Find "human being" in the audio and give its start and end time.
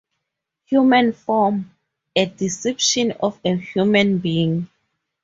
3.55-4.67